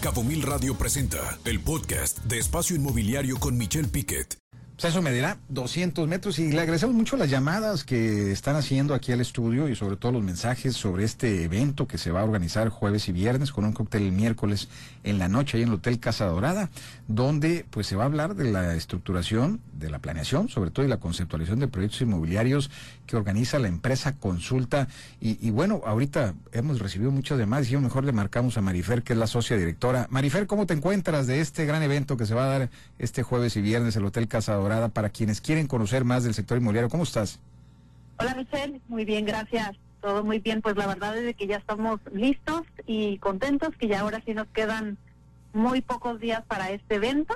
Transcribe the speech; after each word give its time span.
Cabo 0.00 0.24
Mil 0.24 0.40
Radio 0.40 0.74
presenta 0.78 1.38
el 1.44 1.60
podcast 1.60 2.20
de 2.24 2.38
Espacio 2.38 2.74
Inmobiliario 2.74 3.38
con 3.38 3.58
Michelle 3.58 3.88
Piquet. 3.88 4.49
Pues 4.80 4.94
eso 4.94 5.02
dirá 5.02 5.36
200 5.50 6.08
metros 6.08 6.38
y 6.38 6.52
le 6.52 6.60
agradecemos 6.62 6.94
mucho 6.94 7.18
las 7.18 7.28
llamadas 7.28 7.84
que 7.84 8.32
están 8.32 8.56
haciendo 8.56 8.94
aquí 8.94 9.12
al 9.12 9.20
estudio 9.20 9.68
y 9.68 9.76
sobre 9.76 9.98
todo 9.98 10.12
los 10.12 10.22
mensajes 10.22 10.74
sobre 10.74 11.04
este 11.04 11.44
evento 11.44 11.86
que 11.86 11.98
se 11.98 12.10
va 12.10 12.22
a 12.22 12.24
organizar 12.24 12.70
jueves 12.70 13.06
y 13.10 13.12
viernes 13.12 13.52
con 13.52 13.66
un 13.66 13.74
cóctel 13.74 14.04
el 14.04 14.12
miércoles 14.12 14.68
en 15.04 15.18
la 15.18 15.28
noche 15.28 15.58
ahí 15.58 15.64
en 15.64 15.68
el 15.68 15.74
Hotel 15.74 16.00
Casa 16.00 16.24
Dorada, 16.24 16.70
donde 17.08 17.66
pues 17.68 17.88
se 17.88 17.96
va 17.96 18.04
a 18.04 18.06
hablar 18.06 18.34
de 18.36 18.50
la 18.50 18.74
estructuración, 18.74 19.60
de 19.74 19.90
la 19.90 19.98
planeación, 19.98 20.48
sobre 20.48 20.70
todo 20.70 20.86
y 20.86 20.88
la 20.88 20.96
conceptualización 20.96 21.60
de 21.60 21.68
proyectos 21.68 22.00
inmobiliarios 22.00 22.70
que 23.06 23.16
organiza 23.16 23.58
la 23.58 23.68
empresa 23.68 24.16
Consulta 24.16 24.88
y, 25.20 25.50
bueno, 25.50 25.82
ahorita 25.84 26.32
hemos 26.52 26.78
recibido 26.78 27.10
muchas 27.10 27.36
demás 27.36 27.70
y 27.70 27.76
mejor 27.76 28.04
le 28.04 28.12
marcamos 28.12 28.56
a 28.56 28.62
Marifer 28.62 29.02
que 29.02 29.12
es 29.12 29.18
la 29.18 29.26
socia 29.26 29.58
directora. 29.58 30.06
Marifer, 30.08 30.46
¿cómo 30.46 30.64
te 30.66 30.72
encuentras 30.72 31.26
de 31.26 31.40
este 31.40 31.66
gran 31.66 31.82
evento 31.82 32.16
que 32.16 32.24
se 32.24 32.34
va 32.34 32.44
a 32.44 32.58
dar 32.58 32.70
este 32.98 33.22
jueves 33.22 33.56
y 33.56 33.60
viernes 33.60 33.96
en 33.96 34.02
el 34.02 34.08
Hotel 34.08 34.26
Casa 34.26 34.54
Dorada? 34.54 34.69
Para 34.90 35.10
quienes 35.10 35.40
quieren 35.40 35.66
conocer 35.66 36.04
más 36.04 36.24
del 36.24 36.34
sector 36.34 36.58
inmobiliario. 36.58 36.88
¿Cómo 36.88 37.02
estás? 37.02 37.38
Hola 38.18 38.34
Michelle, 38.34 38.80
muy 38.88 39.04
bien, 39.04 39.24
gracias. 39.24 39.76
Todo 40.00 40.24
muy 40.24 40.38
bien, 40.38 40.62
pues 40.62 40.76
la 40.76 40.86
verdad 40.86 41.16
es 41.18 41.36
que 41.36 41.46
ya 41.46 41.56
estamos 41.56 42.00
listos 42.12 42.62
y 42.86 43.18
contentos, 43.18 43.70
que 43.78 43.88
ya 43.88 44.00
ahora 44.00 44.22
sí 44.24 44.32
nos 44.32 44.46
quedan 44.48 44.96
muy 45.52 45.80
pocos 45.80 46.20
días 46.20 46.42
para 46.46 46.70
este 46.70 46.94
evento. 46.94 47.34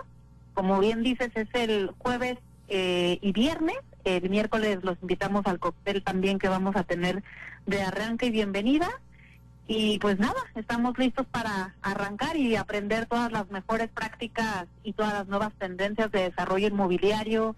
Como 0.54 0.78
bien 0.78 1.02
dices, 1.02 1.30
es 1.34 1.48
el 1.52 1.90
jueves 1.98 2.38
eh, 2.68 3.18
y 3.20 3.32
viernes. 3.32 3.76
El 4.04 4.30
miércoles 4.30 4.78
los 4.82 4.96
invitamos 5.02 5.46
al 5.46 5.58
cóctel 5.58 6.02
también 6.02 6.38
que 6.38 6.48
vamos 6.48 6.76
a 6.76 6.84
tener 6.84 7.22
de 7.66 7.82
arranque 7.82 8.26
y 8.26 8.30
bienvenida. 8.30 8.88
Y 9.66 9.98
pues 9.98 10.18
nada, 10.18 10.40
estamos 10.54 10.98
listos 10.98 11.26
para 11.26 11.74
arrancar 11.80 12.36
y 12.36 12.54
aprender 12.56 13.06
todas 13.06 13.32
las 13.32 13.50
mejores 13.50 13.88
prácticas 13.88 14.66
y 14.82 14.92
todas 14.92 15.14
las 15.14 15.26
nuevas 15.26 15.54
tendencias 15.54 16.12
de 16.12 16.24
desarrollo 16.24 16.68
inmobiliario, 16.68 17.56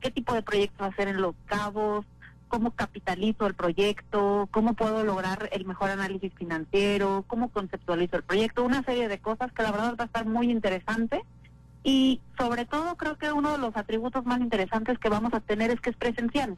qué 0.00 0.10
tipo 0.12 0.32
de 0.32 0.42
proyectos 0.42 0.86
hacer 0.86 1.08
en 1.08 1.20
los 1.20 1.34
cabos, 1.46 2.06
cómo 2.46 2.70
capitalizo 2.72 3.46
el 3.46 3.54
proyecto, 3.54 4.48
cómo 4.52 4.74
puedo 4.74 5.04
lograr 5.04 5.48
el 5.52 5.64
mejor 5.64 5.90
análisis 5.90 6.32
financiero, 6.34 7.24
cómo 7.26 7.48
conceptualizo 7.48 8.16
el 8.16 8.22
proyecto, 8.22 8.64
una 8.64 8.84
serie 8.84 9.08
de 9.08 9.18
cosas 9.18 9.52
que 9.52 9.62
la 9.62 9.72
verdad 9.72 9.96
va 9.98 10.04
a 10.04 10.06
estar 10.06 10.26
muy 10.26 10.50
interesante. 10.50 11.22
Y 11.82 12.20
sobre 12.38 12.66
todo 12.66 12.96
creo 12.96 13.16
que 13.16 13.32
uno 13.32 13.52
de 13.52 13.58
los 13.58 13.76
atributos 13.76 14.26
más 14.26 14.40
interesantes 14.40 14.98
que 14.98 15.08
vamos 15.08 15.32
a 15.32 15.40
tener 15.40 15.70
es 15.70 15.80
que 15.80 15.90
es 15.90 15.96
presencial. 15.96 16.56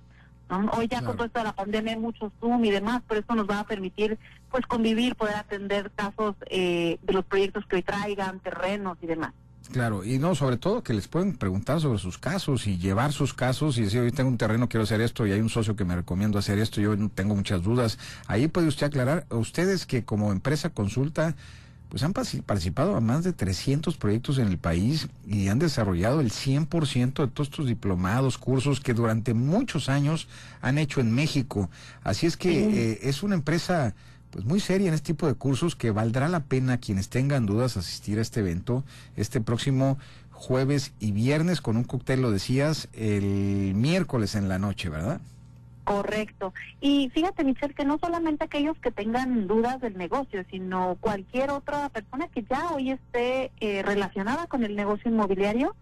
Hoy 0.73 0.89
ya 0.89 1.03
con 1.03 1.17
toda 1.17 1.45
la 1.45 1.55
pandemia 1.55 1.93
hay 1.95 1.99
mucho 1.99 2.31
Zoom 2.41 2.65
y 2.65 2.71
demás, 2.71 3.03
pero 3.09 3.21
esto 3.21 3.35
nos 3.35 3.49
va 3.49 3.61
a 3.61 3.67
permitir 3.67 4.19
pues 4.51 4.67
convivir, 4.67 5.17
poder 5.17 5.37
atender 5.37 5.91
casos 5.95 6.37
eh, 6.51 6.99
de 7.03 7.13
los 7.13 7.25
proyectos 7.25 7.65
que 7.67 7.77
hoy 7.77 7.83
traigan, 7.83 8.39
terrenos 8.41 8.99
y 9.01 9.07
demás. 9.07 9.33
Claro, 9.71 10.05
y 10.05 10.19
no, 10.19 10.35
sobre 10.35 10.59
todo 10.59 10.83
que 10.83 10.93
les 10.93 11.09
pueden 11.09 11.37
preguntar 11.37 11.81
sobre 11.81 11.99
sus 11.99 12.19
casos 12.19 12.67
y 12.67 12.79
llevar 12.79 13.13
sus 13.13 13.33
casos 13.33 13.79
y 13.79 13.83
decir, 13.83 14.01
hoy 14.01 14.13
tengo 14.13 14.29
un 14.29 14.37
terreno, 14.37 14.69
quiero 14.69 14.85
hacer 14.85 15.01
esto 15.01 15.27
y 15.27 15.33
hay 15.33 15.41
un 15.41 15.49
socio 15.49 15.77
que 15.77 15.85
me 15.85 15.97
recomiendo 15.97 16.39
hacer 16.39 16.59
esto, 16.59 16.81
yo 16.81 16.95
tengo 17.11 17.35
muchas 17.35 17.63
dudas. 17.63 17.99
Ahí 18.27 18.49
puede 18.49 18.67
usted 18.67 18.89
aclarar, 18.89 19.25
ustedes 19.31 19.87
que 19.87 20.05
como 20.05 20.33
empresa 20.33 20.71
consulta 20.71 21.35
pues 21.93 22.05
han 22.05 22.15
participado 22.15 22.97
a 22.97 23.03
más 23.03 23.23
de 23.23 23.35
300 23.35 23.99
proyectos 23.99 24.39
en 24.39 24.49
el 24.49 24.57
país 24.57 25.09
y 25.27 25.49
han 25.49 25.59
desarrollado 25.59 26.23
el 26.23 26.31
100% 26.31 27.13
de 27.13 27.29
todos 27.29 27.49
estos 27.49 27.67
diplomados, 27.67 28.39
cursos 28.39 28.81
que 28.81 28.95
durante 28.95 29.35
muchos 29.35 29.91
años 29.91 30.27
han 30.63 30.79
hecho 30.79 31.03
en 31.03 31.13
México. 31.13 31.69
Así 32.03 32.25
es 32.25 32.39
que 32.39 32.93
eh, 32.93 33.01
es 33.03 33.23
una 33.23 33.35
empresa 33.35 33.95
pues 34.31 34.47
muy 34.47 34.59
seria 34.59 34.89
en 34.89 34.95
este 34.95 35.09
tipo 35.09 35.27
de 35.27 35.35
cursos 35.35 35.77
que 35.77 35.91
valdrá 35.91 36.31
la 36.31 36.45
pena 36.45 36.79
quienes 36.79 37.11
tengan 37.11 37.45
dudas 37.45 37.77
asistir 37.77 38.19
a 38.19 38.23
este 38.23 38.41
evento 38.41 38.85
este 39.15 39.43
próximo 39.43 39.99
jueves 40.31 40.95
y 40.99 41.13
viernes 41.13 41.61
con 41.61 41.77
un 41.77 41.85
cóctel, 41.85 42.23
lo 42.23 42.31
decías, 42.31 42.89
el 42.95 43.75
miércoles 43.75 44.35
en 44.35 44.49
la 44.49 44.59
noche, 44.59 44.89
¿verdad? 44.89 45.21
Correcto. 45.85 46.55
Y 46.81 47.11
fíjate, 47.13 47.43
Michelle, 47.45 47.75
que 47.75 47.85
no 47.85 47.99
solamente 47.99 48.45
aquellos 48.45 48.79
que 48.79 48.93
tengan 48.93 49.49
dudas 49.49 49.81
del 49.81 49.99
negocio, 49.99 50.45
sino 50.51 50.97
cualquier 51.01 51.51
otra 51.51 51.89
persona 51.89 52.29
que 52.29 52.45
ya 52.45 52.71
hoy 52.71 52.93
esté 52.93 53.51
eh, 53.59 53.83
relacionada 53.83 54.47
con 54.47 54.63
el 54.63 54.77
negocio 54.77 55.11
inmobiliario, 55.11 55.75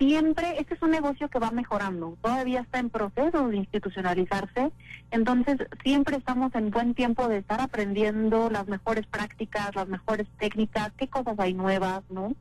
siempre, 0.00 0.58
este 0.58 0.72
es 0.72 0.82
un 0.82 0.92
negocio 0.92 1.28
que 1.28 1.38
va 1.38 1.50
mejorando, 1.50 2.16
todavía 2.22 2.60
está 2.60 2.78
en 2.78 2.88
proceso 2.88 3.48
de 3.48 3.56
institucionalizarse, 3.58 4.72
entonces 5.10 5.58
siempre 5.82 6.16
estamos 6.16 6.54
en 6.54 6.70
buen 6.70 6.94
tiempo 6.94 7.28
de 7.28 7.36
estar 7.36 7.60
aprendiendo 7.60 8.48
las 8.48 8.66
mejores 8.66 9.06
prácticas, 9.06 9.74
las 9.74 9.88
mejores 9.88 10.26
técnicas, 10.38 10.90
qué 10.96 11.06
cosas 11.08 11.38
hay 11.38 11.52
nuevas, 11.52 12.00
¿no? 12.08 12.32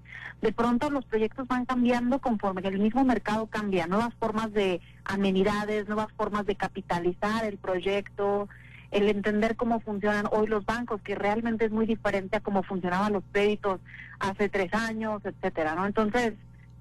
De 0.42 0.54
pronto 0.54 0.90
los 0.90 1.04
proyectos 1.04 1.50
van 1.50 1.66
cambiando 1.66 2.20
conforme 2.20 2.62
el 2.66 2.80
mismo 2.80 3.04
mercado 3.04 3.48
cambia, 3.48 3.88
nuevas 3.88 4.14
formas 4.14 4.54
de 4.54 4.80
amenidades, 5.04 5.90
nuevas 5.90 6.14
formas 6.14 6.46
de 6.46 6.56
capitalizar 6.56 7.44
el 7.44 7.58
proyecto, 7.58 8.48
el 8.92 9.10
entender 9.10 9.58
cómo 9.58 9.82
funcionan 9.82 10.28
hoy 10.32 10.48
los 10.48 10.66
bancos, 10.66 11.02
que 11.02 11.14
realmente 11.14 11.66
es 11.66 11.72
muy 11.72 11.86
diferente 11.86 12.38
a 12.38 12.40
cómo 12.40 12.64
funcionaban 12.64 13.12
los 13.12 13.24
créditos 13.34 13.82
hace 14.18 14.48
tres 14.48 14.74
años, 14.74 15.22
etcétera, 15.26 15.76
¿no? 15.76 15.86
Entonces, 15.86 16.36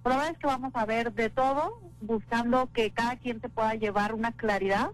verdad 0.09 0.31
es 0.31 0.39
que 0.39 0.47
vamos 0.47 0.73
a 0.75 0.85
ver 0.87 1.13
de 1.13 1.31
todo, 1.31 1.81
buscando 2.01 2.71
que 2.73 2.91
cada 2.91 3.17
quien 3.17 3.41
se 3.41 3.49
pueda 3.49 3.75
llevar 3.75 4.15
una 4.15 4.33
claridad 4.33 4.91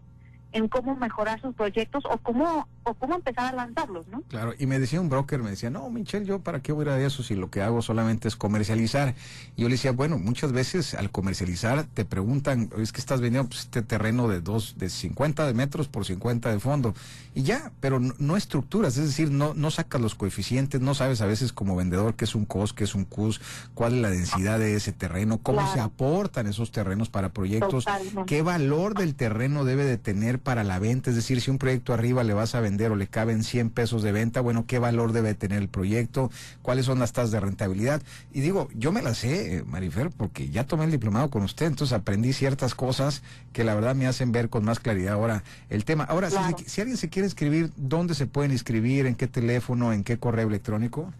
en 0.52 0.68
cómo 0.68 0.96
mejorar 0.96 1.40
sus 1.40 1.54
proyectos 1.54 2.04
o 2.06 2.18
cómo 2.18 2.68
o 2.84 2.94
cómo 2.94 3.14
empezar 3.14 3.46
a 3.46 3.56
lanzarlos, 3.56 4.06
¿no? 4.08 4.22
Claro, 4.22 4.52
y 4.58 4.66
me 4.66 4.78
decía 4.78 5.00
un 5.00 5.08
broker, 5.08 5.42
me 5.42 5.50
decía, 5.50 5.70
no, 5.70 5.88
Michelle, 5.90 6.26
yo 6.26 6.40
para 6.40 6.60
qué 6.60 6.72
voy 6.72 6.86
a 6.86 6.96
ir 6.98 7.02
a 7.02 7.06
eso 7.06 7.22
si 7.22 7.34
lo 7.34 7.50
que 7.50 7.62
hago 7.62 7.82
solamente 7.82 8.28
es 8.28 8.36
comercializar. 8.36 9.14
Y 9.56 9.62
yo 9.62 9.68
le 9.68 9.74
decía, 9.74 9.92
bueno, 9.92 10.18
muchas 10.18 10.52
veces 10.52 10.94
al 10.94 11.10
comercializar 11.10 11.84
te 11.94 12.04
preguntan, 12.04 12.70
es 12.78 12.92
que 12.92 13.00
estás 13.00 13.20
vendiendo 13.20 13.48
pues, 13.48 13.62
este 13.62 13.82
terreno 13.82 14.28
de 14.28 14.40
dos, 14.40 14.74
de 14.76 14.90
50 14.90 15.46
de 15.46 15.54
metros 15.54 15.88
por 15.88 16.04
50 16.04 16.50
de 16.50 16.60
fondo. 16.60 16.94
Y 17.34 17.42
ya, 17.42 17.72
pero 17.80 17.98
no, 18.00 18.36
estructuras, 18.36 18.96
es 18.96 19.06
decir, 19.06 19.30
no, 19.30 19.54
no 19.54 19.70
sacas 19.70 20.00
los 20.00 20.14
coeficientes, 20.14 20.80
no 20.80 20.94
sabes 20.94 21.20
a 21.20 21.26
veces 21.26 21.52
como 21.52 21.74
vendedor 21.74 22.14
qué 22.14 22.26
es 22.26 22.34
un 22.34 22.44
COS, 22.44 22.74
qué 22.74 22.84
es 22.84 22.94
un 22.94 23.04
CUS, 23.04 23.40
cuál 23.74 23.94
es 23.94 24.02
la 24.02 24.10
densidad 24.10 24.58
de 24.58 24.76
ese 24.76 24.92
terreno, 24.92 25.38
cómo 25.38 25.72
se 25.72 25.80
aportan 25.80 26.46
esos 26.46 26.70
terrenos 26.70 27.08
para 27.08 27.30
proyectos, 27.30 27.86
qué 28.26 28.42
valor 28.42 28.94
del 28.94 29.14
terreno 29.14 29.64
debe 29.64 29.84
de 29.84 29.98
tener 29.98 30.38
para 30.38 30.64
la 30.64 30.78
venta, 30.78 31.10
es 31.10 31.16
decir, 31.16 31.40
si 31.40 31.50
un 31.50 31.58
proyecto 31.58 31.92
arriba 31.92 32.22
le 32.22 32.34
vas 32.34 32.54
a 32.54 32.60
vender 32.60 32.73
o 32.82 32.96
le 32.96 33.06
caben 33.06 33.44
100 33.44 33.70
pesos 33.70 34.02
de 34.02 34.12
venta, 34.12 34.40
bueno, 34.40 34.64
¿qué 34.66 34.78
valor 34.78 35.12
debe 35.12 35.34
tener 35.34 35.58
el 35.58 35.68
proyecto? 35.68 36.30
¿Cuáles 36.62 36.86
son 36.86 36.98
las 36.98 37.12
tasas 37.12 37.30
de 37.30 37.40
rentabilidad? 37.40 38.02
Y 38.32 38.40
digo, 38.40 38.68
yo 38.74 38.92
me 38.92 39.02
las 39.02 39.18
sé, 39.18 39.56
eh, 39.56 39.64
Marifer, 39.64 40.10
porque 40.10 40.48
ya 40.50 40.64
tomé 40.64 40.84
el 40.84 40.90
diplomado 40.90 41.30
con 41.30 41.42
usted, 41.42 41.66
entonces 41.66 41.96
aprendí 41.96 42.32
ciertas 42.32 42.74
cosas 42.74 43.22
que 43.52 43.64
la 43.64 43.74
verdad 43.74 43.94
me 43.94 44.06
hacen 44.06 44.32
ver 44.32 44.48
con 44.48 44.64
más 44.64 44.80
claridad 44.80 45.14
ahora 45.14 45.44
el 45.70 45.84
tema. 45.84 46.04
Ahora, 46.04 46.30
si, 46.30 46.80
alguien 46.80 46.96
se 46.96 47.08
quiere 47.08 47.26
inscribir, 47.26 47.70
¿dónde 47.76 48.14
se 48.14 48.26
pueden 48.26 48.50
inscribir? 48.50 49.06
¿En 49.06 49.14
qué 49.14 49.26
teléfono? 49.26 49.92
¿En 49.92 50.04
qué 50.04 50.18
correo 50.18 50.48
electrónico? 50.48 51.12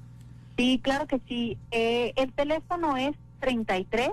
Sí, 0.56 0.80
claro 0.82 1.06
que 1.06 1.20
sí. 1.28 1.56
Eh, 1.70 2.12
el 2.16 2.32
teléfono 2.32 2.96
es 2.96 3.14
33 3.40 4.10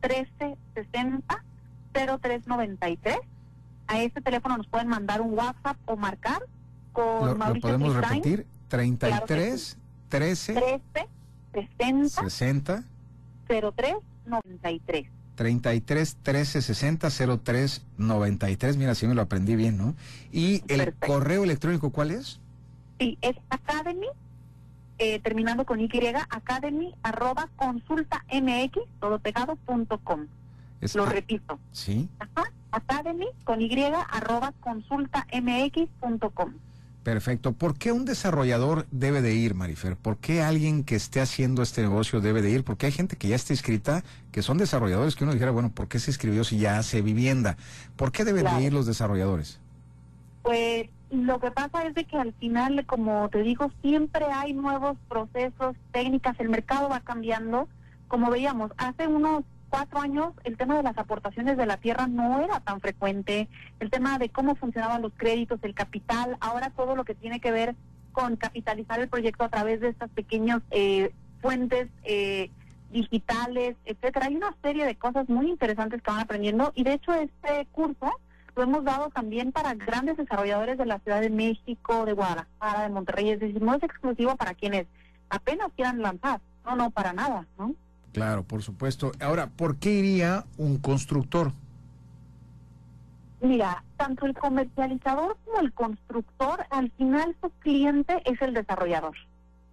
13 0.00 0.56
60 0.74 1.44
0393 1.92 3.18
a 3.90 4.00
este 4.02 4.20
teléfono 4.20 4.56
nos 4.56 4.68
pueden 4.68 4.86
mandar 4.86 5.20
un 5.20 5.36
WhatsApp 5.36 5.76
o 5.86 5.96
marcar 5.96 6.42
con 6.92 7.26
¿Lo, 7.26 7.36
Mauricio 7.36 7.70
¿Lo 7.70 7.78
podemos 7.78 7.94
repetir? 7.96 8.46
33 8.68 9.76
13 10.08 10.54
13 10.54 11.08
60 11.52 12.08
60 12.08 12.84
03 13.46 13.96
93 14.26 15.06
33 15.40 16.16
13 16.22 16.60
60 16.60 17.08
03 17.42 17.82
93. 17.96 18.76
Mira, 18.76 18.94
si 18.94 19.06
me 19.06 19.14
lo 19.14 19.22
aprendí 19.22 19.56
bien, 19.56 19.78
¿no? 19.78 19.94
¿Y 20.30 20.62
el 20.68 20.92
correo 20.94 21.44
electrónico 21.44 21.88
cuál 21.90 22.10
es? 22.10 22.40
Sí, 22.98 23.16
es 23.22 23.36
academy, 23.48 24.08
eh, 24.98 25.18
terminando 25.20 25.64
con 25.64 25.80
Y, 25.80 25.88
academy 26.28 26.94
arroba 27.02 27.48
consulta 27.56 28.22
mx, 28.30 28.80
todo 29.00 29.18
pegado, 29.18 29.56
punto 29.56 29.96
com. 30.04 30.26
Lo 30.94 31.06
repito. 31.06 31.58
Sí. 31.72 32.06
Ajá, 32.18 32.52
academy 32.70 33.28
con 33.44 33.62
Y 33.62 33.82
arroba 34.10 34.52
consulta 34.60 35.26
mx 35.32 35.88
punto 36.00 36.28
com. 36.28 36.52
Perfecto. 37.02 37.52
¿Por 37.52 37.78
qué 37.78 37.92
un 37.92 38.04
desarrollador 38.04 38.86
debe 38.90 39.22
de 39.22 39.34
ir, 39.34 39.54
Marifer? 39.54 39.96
¿Por 39.96 40.18
qué 40.18 40.42
alguien 40.42 40.84
que 40.84 40.96
esté 40.96 41.20
haciendo 41.20 41.62
este 41.62 41.80
negocio 41.80 42.20
debe 42.20 42.42
de 42.42 42.50
ir? 42.50 42.62
Porque 42.62 42.86
hay 42.86 42.92
gente 42.92 43.16
que 43.16 43.28
ya 43.28 43.36
está 43.36 43.54
inscrita, 43.54 44.04
que 44.32 44.42
son 44.42 44.58
desarrolladores, 44.58 45.16
que 45.16 45.24
uno 45.24 45.32
dijera, 45.32 45.50
bueno, 45.50 45.70
¿por 45.70 45.88
qué 45.88 45.98
se 45.98 46.10
inscribió 46.10 46.44
si 46.44 46.58
ya 46.58 46.78
hace 46.78 47.00
vivienda? 47.00 47.56
¿Por 47.96 48.12
qué 48.12 48.24
deben 48.24 48.44
de 48.44 48.62
ir 48.62 48.72
los 48.74 48.84
desarrolladores? 48.84 49.60
Pues 50.42 50.88
lo 51.10 51.40
que 51.40 51.50
pasa 51.50 51.86
es 51.86 51.94
de 51.94 52.04
que 52.04 52.18
al 52.18 52.34
final, 52.34 52.84
como 52.84 53.30
te 53.30 53.42
digo, 53.42 53.72
siempre 53.80 54.26
hay 54.26 54.52
nuevos 54.52 54.98
procesos, 55.08 55.76
técnicas, 55.92 56.38
el 56.38 56.50
mercado 56.50 56.90
va 56.90 57.00
cambiando. 57.00 57.66
Como 58.08 58.30
veíamos, 58.30 58.72
hace 58.76 59.06
unos 59.06 59.44
cuatro 59.70 60.00
años 60.00 60.34
el 60.44 60.56
tema 60.56 60.76
de 60.76 60.82
las 60.82 60.98
aportaciones 60.98 61.56
de 61.56 61.64
la 61.64 61.78
tierra 61.78 62.06
no 62.06 62.40
era 62.40 62.60
tan 62.60 62.80
frecuente, 62.80 63.48
el 63.78 63.90
tema 63.90 64.18
de 64.18 64.28
cómo 64.28 64.56
funcionaban 64.56 65.00
los 65.00 65.12
créditos, 65.16 65.60
el 65.62 65.74
capital, 65.74 66.36
ahora 66.40 66.70
todo 66.70 66.96
lo 66.96 67.04
que 67.04 67.14
tiene 67.14 67.40
que 67.40 67.52
ver 67.52 67.76
con 68.12 68.36
capitalizar 68.36 69.00
el 69.00 69.08
proyecto 69.08 69.44
a 69.44 69.48
través 69.48 69.80
de 69.80 69.88
estos 69.88 70.10
pequeños 70.10 70.62
eh, 70.70 71.12
fuentes 71.40 71.88
eh, 72.04 72.50
digitales, 72.90 73.76
etcétera. 73.84 74.26
Hay 74.26 74.36
una 74.36 74.54
serie 74.62 74.84
de 74.84 74.96
cosas 74.96 75.28
muy 75.28 75.48
interesantes 75.48 76.02
que 76.02 76.10
van 76.10 76.20
aprendiendo 76.20 76.72
y 76.74 76.82
de 76.82 76.94
hecho 76.94 77.14
este 77.14 77.66
curso 77.72 78.10
lo 78.56 78.64
hemos 78.64 78.84
dado 78.84 79.10
también 79.10 79.52
para 79.52 79.74
grandes 79.74 80.16
desarrolladores 80.16 80.76
de 80.76 80.86
la 80.86 80.98
Ciudad 80.98 81.20
de 81.20 81.30
México, 81.30 82.04
de 82.04 82.12
Guadalajara, 82.12 82.82
de 82.82 82.88
Monterrey. 82.88 83.30
Es 83.30 83.40
decir, 83.40 83.62
no 83.62 83.74
es 83.74 83.82
exclusivo 83.82 84.36
para 84.36 84.54
quienes 84.54 84.86
apenas 85.28 85.68
quieran 85.76 86.02
lanzar. 86.02 86.40
No, 86.64 86.76
no, 86.76 86.90
para 86.90 87.12
nada, 87.12 87.46
¿no? 87.58 87.74
Claro, 88.12 88.42
por 88.42 88.62
supuesto. 88.62 89.12
Ahora, 89.20 89.48
¿por 89.48 89.76
qué 89.76 89.92
iría 89.92 90.44
un 90.56 90.78
constructor? 90.78 91.52
Mira, 93.40 93.82
tanto 93.96 94.26
el 94.26 94.34
comercializador 94.34 95.36
como 95.44 95.60
el 95.60 95.72
constructor, 95.72 96.66
al 96.70 96.90
final 96.92 97.34
su 97.40 97.50
cliente 97.60 98.20
es 98.24 98.40
el 98.42 98.52
desarrollador. 98.52 99.16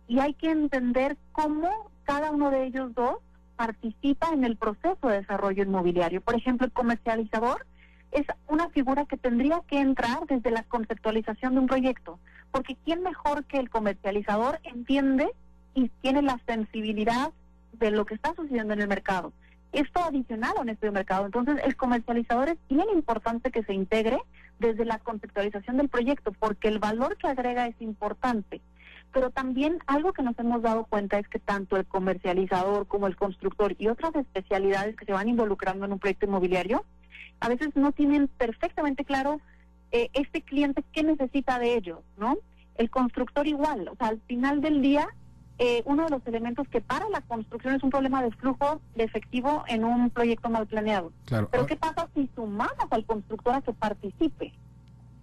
Y 0.07 0.19
hay 0.19 0.34
que 0.36 0.51
entender 0.51 1.18
cómo 1.34 1.69
cada 2.06 2.31
uno 2.31 2.50
de 2.50 2.66
ellos 2.66 2.94
dos 2.95 3.18
participa 3.57 4.30
en 4.31 4.45
el 4.45 4.56
proceso 4.56 5.07
de 5.07 5.18
desarrollo 5.22 5.63
inmobiliario. 5.63 6.22
Por 6.22 6.36
ejemplo, 6.36 6.66
el 6.66 6.72
comercializador 6.72 7.66
es 8.12 8.25
una 8.48 8.69
figura 8.69 9.06
que 9.06 9.18
tendría 9.18 9.62
que 9.68 9.80
entrar 9.80 10.25
desde 10.28 10.51
la 10.51 10.63
conceptualización 10.63 11.56
de 11.56 11.60
un 11.60 11.68
proyecto, 11.68 12.19
porque 12.51 12.78
¿quién 12.86 13.04
mejor 13.04 13.44
que 13.45 13.57
el 13.57 13.69
comercializador 13.69 14.60
entiende 14.63 15.30
y 15.74 15.89
tiene 16.01 16.22
la 16.22 16.39
sensibilidad 16.48 17.34
de 17.79 17.91
lo 17.91 18.06
que 18.06 18.15
está 18.15 18.33
sucediendo 18.35 18.74
en 18.74 18.81
el 18.81 18.88
mercado? 18.88 19.33
Esto 19.71 20.03
adicional 20.03 20.53
a 20.57 20.62
un 20.62 20.69
estudio 20.69 20.91
de 20.91 21.00
mercado. 21.00 21.25
Entonces, 21.25 21.59
el 21.63 21.75
comercializador 21.75 22.50
es 22.50 22.57
bien 22.69 22.88
importante 22.94 23.51
que 23.51 23.63
se 23.63 23.74
integre 23.74 24.18
desde 24.59 24.85
la 24.85 25.00
conceptualización 25.00 25.77
del 25.77 25.89
proyecto, 25.89 26.31
porque 26.31 26.68
el 26.68 26.79
valor 26.79 27.18
que 27.18 27.27
agrega 27.27 27.68
es 27.68 27.75
importante. 27.81 28.62
Pero 29.13 29.29
también 29.29 29.79
algo 29.88 30.13
que 30.13 30.24
nos 30.24 30.38
hemos 30.39 30.62
dado 30.62 30.85
cuenta 30.85 31.19
es 31.19 31.27
que 31.27 31.39
tanto 31.39 31.77
el 31.77 31.85
comercializador 31.85 32.88
como 32.88 33.07
el 33.07 33.15
constructor 33.15 33.75
y 33.77 33.88
otras 33.88 34.15
especialidades 34.15 34.95
que 34.95 35.06
se 35.06 35.13
van 35.13 35.29
involucrando 35.29 35.85
en 35.85 35.94
un 35.94 36.00
proyecto 36.00 36.25
inmobiliario, 36.25 36.85
a 37.39 37.50
veces 37.50 37.75
no 37.75 37.91
tienen 37.91 38.27
perfectamente 38.27 39.06
claro 39.06 39.39
eh, 39.91 40.09
este 40.13 40.41
cliente 40.41 40.83
qué 40.91 41.03
necesita 41.03 41.59
de 41.59 41.75
ellos, 41.75 42.00
¿no? 42.18 42.38
El 42.75 42.89
constructor 42.89 43.47
igual, 43.47 43.88
o 43.88 43.95
sea, 43.95 44.07
al 44.07 44.21
final 44.21 44.62
del 44.62 44.81
día, 44.81 45.07
eh, 45.59 45.81
uno 45.86 46.04
de 46.06 46.09
los 46.12 46.25
elementos 46.27 46.68
que 46.68 46.81
para 46.81 47.09
la 47.09 47.21
construcción 47.21 47.75
es 47.75 47.83
un 47.83 47.89
problema 47.89 48.21
de 48.21 48.31
flujo 48.31 48.81
de 48.95 49.04
efectivo 49.04 49.63
en 49.68 49.83
un 49.83 50.09
proyecto 50.09 50.50
mal 50.50 50.68
planeado. 50.68 51.12
Claro. 51.25 51.50
Pero 51.51 51.65
¿qué 51.65 51.75
pasa 51.75 52.07
si 52.13 52.30
sumamos 52.36 52.88
al 52.89 53.06
constructor 53.06 53.56
a 53.56 53.62
que 53.62 53.74
participe? 53.74 54.54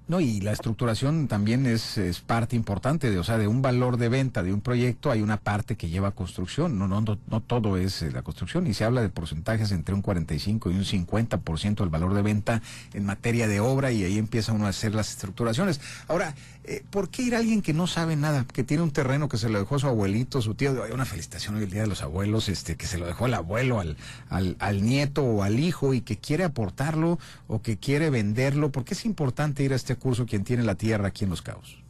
No, 0.06 0.20
y 0.20 0.42
la 0.42 0.52
estructuración 0.52 1.28
también 1.28 1.64
es, 1.64 1.96
es, 1.96 2.20
parte 2.20 2.56
importante, 2.56 3.10
de, 3.10 3.18
o 3.18 3.24
sea, 3.24 3.38
de 3.38 3.46
un 3.46 3.62
valor 3.62 3.96
de 3.96 4.10
venta 4.10 4.42
de 4.42 4.52
un 4.52 4.60
proyecto 4.60 5.10
hay 5.10 5.22
una 5.22 5.38
parte 5.38 5.76
que 5.76 5.88
lleva 5.88 6.10
construcción, 6.10 6.78
no, 6.78 6.86
no, 6.86 7.00
no, 7.00 7.40
todo 7.40 7.78
es 7.78 8.02
eh, 8.02 8.10
la 8.12 8.20
construcción, 8.20 8.66
y 8.66 8.74
se 8.74 8.84
habla 8.84 9.00
de 9.00 9.08
porcentajes 9.08 9.72
entre 9.72 9.94
un 9.94 10.02
45 10.02 10.70
y 10.70 10.74
un 10.74 10.84
50% 10.84 11.76
del 11.76 11.88
valor 11.88 12.12
de 12.12 12.20
venta 12.20 12.60
en 12.92 13.06
materia 13.06 13.48
de 13.48 13.60
obra, 13.60 13.92
y 13.92 14.04
ahí 14.04 14.18
empieza 14.18 14.52
uno 14.52 14.66
a 14.66 14.70
hacer 14.70 14.94
las 14.94 15.08
estructuraciones. 15.08 15.80
Ahora, 16.06 16.34
eh, 16.66 16.82
¿por 16.90 17.10
qué 17.10 17.22
ir 17.22 17.34
a 17.34 17.38
alguien 17.38 17.62
que 17.62 17.72
no 17.72 17.86
sabe 17.86 18.16
nada, 18.16 18.46
que 18.50 18.64
tiene 18.64 18.82
un 18.82 18.90
terreno 18.90 19.28
que 19.28 19.38
se 19.38 19.48
lo 19.48 19.58
dejó 19.58 19.78
su 19.78 19.86
abuelito, 19.86 20.42
su 20.42 20.54
tío? 20.54 20.82
Hay 20.82 20.92
una 20.92 21.04
felicitación 21.04 21.56
hoy 21.56 21.64
el 21.64 21.70
Día 21.70 21.82
de 21.82 21.88
los 21.88 22.02
Abuelos, 22.02 22.48
este, 22.48 22.76
que 22.76 22.86
se 22.86 22.98
lo 22.98 23.06
dejó 23.06 23.26
el 23.26 23.34
abuelo 23.34 23.80
al, 23.80 23.96
al, 24.28 24.56
al 24.58 24.82
nieto 24.82 25.22
o 25.24 25.42
al 25.42 25.58
hijo 25.58 25.92
y 25.92 26.00
que 26.02 26.16
quiere 26.18 26.44
aportarlo 26.44 27.18
o 27.48 27.60
que 27.60 27.76
quiere 27.76 28.10
venderlo, 28.10 28.70
¿por 28.70 28.84
qué 28.84 28.94
es 28.94 29.04
importante 29.04 29.62
ir 29.62 29.72
a 29.72 29.76
este 29.76 29.93
curso 29.96 30.26
quien 30.26 30.44
tiene 30.44 30.62
la 30.62 30.74
tierra 30.74 31.08
aquí 31.08 31.24
en 31.24 31.30
Los 31.30 31.42
Cabos? 31.42 31.82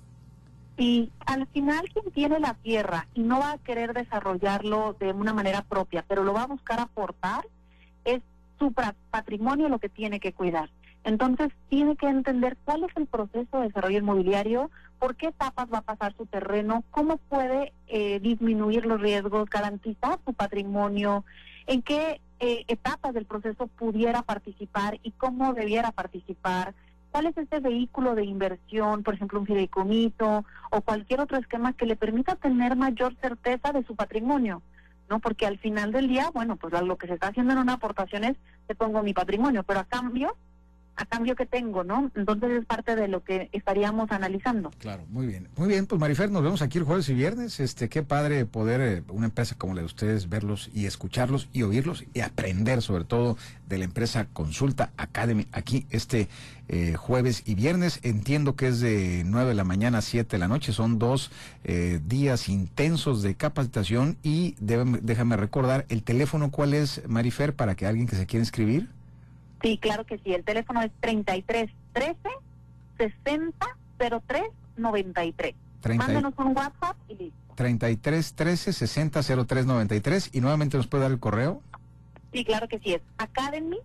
Y 0.77 1.11
al 1.27 1.47
final 1.49 1.89
quien 1.93 2.11
tiene 2.12 2.41
la 2.41 2.55
tierra 2.55 3.06
y 3.15 3.23
no 3.23 3.39
va 3.39 3.53
a 3.53 3.59
querer 3.59 3.93
desarrollarlo 3.93 4.97
de 4.99 5.12
una 5.12 5.33
manera 5.33 5.62
propia, 5.62 6.05
pero 6.06 6.25
lo 6.25 6.33
va 6.33 6.43
a 6.43 6.49
buscar 6.49 6.81
aportar, 6.81 7.47
es 8.05 8.21
su 8.59 8.73
patrimonio 9.11 9.69
lo 9.69 9.79
que 9.79 9.89
tiene 9.89 10.19
que 10.19 10.33
cuidar. 10.33 10.71
Entonces 11.05 11.53
tiene 11.69 11.97
que 11.97 12.09
entender 12.09 12.56
cuál 12.65 12.85
es 12.85 12.97
el 12.97 13.06
proceso 13.06 13.59
de 13.59 13.69
desarrollo 13.69 13.99
inmobiliario, 13.99 14.71
por 14.99 15.17
qué 15.17 15.29
etapas 15.29 15.69
va 15.73 15.79
a 15.79 15.83
pasar 15.83 16.15
su 16.17 16.27
terreno, 16.27 16.83
cómo 16.91 17.19
puede 17.19 17.73
eh, 17.89 18.21
disminuir 18.21 18.87
los 18.87 19.00
riesgos, 19.00 19.50
garantizar 19.50 20.19
su 20.25 20.33
patrimonio, 20.33 21.25
en 21.67 21.83
qué 21.83 22.21
eh, 22.41 22.65
etapas 22.69 23.12
del 23.15 23.27
proceso 23.27 23.67
pudiera 23.67 24.23
participar 24.23 24.99
y 25.03 25.12
cómo 25.12 25.53
debiera 25.55 25.93
participar 25.93 26.75
cuál 27.14 27.26
es 27.26 27.38
ese 27.38 27.61
vehículo 27.61 28.16
de 28.16 28.25
inversión, 28.25 29.05
por 29.05 29.14
ejemplo, 29.14 29.38
un 29.38 29.46
fideicomiso 29.46 30.44
o 30.70 30.81
cualquier 30.81 31.20
otro 31.20 31.38
esquema 31.38 31.72
que 31.72 31.87
le 31.87 31.94
permita 31.94 32.34
tener 32.34 32.75
mayor 32.75 33.14
certeza 33.20 33.70
de 33.70 33.84
su 33.84 33.94
patrimonio, 33.94 34.62
¿no? 35.08 35.20
Porque 35.20 35.46
al 35.46 35.58
final 35.58 35.93
del 35.93 36.08
día, 36.08 36.32
bueno, 36.34 36.56
pues 36.56 36.72
lo 36.82 36.99
que 36.99 37.06
se 37.06 37.14
está 37.14 37.28
haciendo 37.28 37.52
en 37.52 37.61
una 37.61 37.75
aportación 37.75 38.25
es, 38.25 38.37
te 38.66 38.75
pongo 38.75 39.00
mi 39.05 39.14
patrimonio, 39.14 39.62
pero 39.62 39.78
a 39.78 39.84
cambio 39.84 40.37
a 40.96 41.05
cambio 41.06 41.35
que 41.35 41.46
tengo, 41.46 41.85
¿no? 41.85 42.11
Entonces 42.14 42.50
es 42.50 42.67
parte 42.67 42.96
de 42.96 43.08
lo 43.08 43.23
que 43.25 43.49
estaríamos 43.52 44.11
analizando. 44.11 44.70
Claro, 44.79 45.05
muy 45.08 45.26
bien. 45.26 45.49
Muy 45.56 45.69
bien, 45.69 45.87
pues 45.87 46.00
Marifer, 46.00 46.31
nos 46.31 46.43
vemos 46.43 46.62
aquí 46.62 46.79
el 46.79 46.85
jueves 46.85 47.08
y 47.08 47.14
viernes. 47.14 47.61
Este, 47.61 47.88
qué 47.88 48.02
padre 48.02 48.46
poder 48.46 48.81
eh, 48.81 49.02
una 49.08 49.26
empresa 49.26 49.56
como 49.56 49.75
la 49.75 49.81
de 49.81 49.87
ustedes 49.87 50.29
verlos 50.29 50.70
y 50.73 50.87
escucharlos 50.87 51.49
y 51.52 51.62
oírlos 51.62 52.05
y 52.14 52.20
aprender 52.20 52.82
sobre 52.82 53.05
todo 53.05 53.37
de 53.69 53.79
la 53.79 53.85
empresa 53.85 54.26
Consulta 54.32 54.93
Academy 54.96 55.46
aquí 55.52 55.87
este 55.91 56.29
eh, 56.69 56.94
jueves 56.94 57.43
y 57.44 57.55
viernes. 57.55 58.00
Entiendo 58.02 58.56
que 58.56 58.69
es 58.69 58.81
de 58.81 59.23
9 59.26 59.50
de 59.50 59.55
la 59.55 59.64
mañana 59.64 59.99
a 59.99 60.02
7 60.02 60.37
de 60.37 60.38
la 60.38 60.49
noche. 60.49 60.73
Son 60.73 60.99
dos 60.99 61.31
eh, 61.64 62.00
días 62.06 62.49
intensos 62.49 63.23
de 63.23 63.35
capacitación 63.35 64.17
y 64.23 64.56
déjame 64.61 65.37
recordar 65.37 65.87
el 65.88 66.02
teléfono 66.02 66.50
cuál 66.50 66.75
es 66.75 67.02
Marifer 67.08 67.55
para 67.55 67.75
que 67.75 67.87
alguien 67.87 68.06
que 68.06 68.17
se 68.17 68.26
quiera 68.26 68.43
inscribir. 68.43 68.88
Sí, 69.64 69.78
claro 69.78 70.05
que 70.05 70.19
sí. 70.19 70.34
El 70.34 70.44
teléfono 70.44 70.82
es 70.82 70.93
33 71.00 71.70
13 71.94 72.19
60 72.99 73.66
03 73.96 74.43
93. 74.76 75.55
Mándenos 75.96 76.34
un 76.37 76.49
WhatsApp 76.49 76.99
y 77.08 77.14
listo. 77.14 77.55
33 77.55 78.34
13 78.34 78.75
60 78.75 79.22
03 79.46 79.64
93. 79.64 80.31
Y 80.34 80.43
nuevamente 80.43 80.76
nos 80.76 80.87
puede 80.87 81.05
dar 81.05 81.12
el 81.12 81.19
correo. 81.19 81.62
Sí, 82.32 82.44
claro 82.44 82.69
que 82.69 82.78
sí. 82.81 82.93
Es 82.93 83.00
academy 83.16 83.78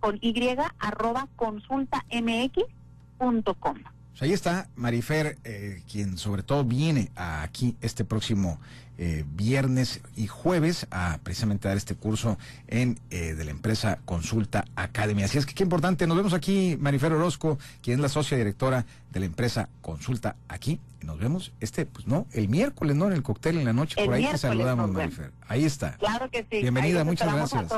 con 0.00 0.18
y 0.22 0.56
arroba 0.78 1.28
consultamx.com. 1.36 3.76
Pues 4.16 4.30
ahí 4.30 4.32
está 4.32 4.70
Marifer, 4.76 5.36
eh, 5.44 5.82
quien 5.92 6.16
sobre 6.16 6.42
todo 6.42 6.64
viene 6.64 7.10
aquí 7.16 7.76
este 7.82 8.02
próximo 8.02 8.58
eh, 8.96 9.26
viernes 9.34 10.00
y 10.16 10.26
jueves 10.26 10.86
a 10.90 11.18
precisamente 11.22 11.68
dar 11.68 11.76
este 11.76 11.96
curso 11.96 12.38
en 12.66 12.98
eh, 13.10 13.34
de 13.34 13.44
la 13.44 13.50
empresa 13.50 13.98
Consulta 14.06 14.64
Academy. 14.74 15.22
Así 15.22 15.36
es 15.36 15.44
que 15.44 15.52
qué 15.52 15.64
importante. 15.64 16.06
Nos 16.06 16.16
vemos 16.16 16.32
aquí, 16.32 16.78
Marifer 16.80 17.12
Orozco, 17.12 17.58
quien 17.82 17.96
es 17.96 18.00
la 18.00 18.08
socia 18.08 18.38
directora 18.38 18.86
de 19.12 19.20
la 19.20 19.26
empresa 19.26 19.68
Consulta 19.82 20.36
aquí. 20.48 20.80
Nos 21.02 21.18
vemos 21.18 21.52
este, 21.60 21.84
pues 21.84 22.06
no, 22.06 22.26
el 22.32 22.48
miércoles, 22.48 22.96
¿no? 22.96 23.08
En 23.08 23.12
el 23.12 23.22
cóctel 23.22 23.58
en 23.58 23.66
la 23.66 23.74
noche. 23.74 24.02
por 24.02 24.14
ahí 24.14 24.26
te 24.30 24.38
saludamos, 24.38 24.90
Marifer. 24.92 25.32
Ahí 25.46 25.66
está. 25.66 25.98
Claro 25.98 26.30
que 26.30 26.46
sí. 26.50 26.62
Bienvenida, 26.62 27.04
muchas 27.04 27.30
gracias. 27.34 27.70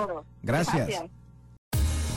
Gracias. 0.44 1.02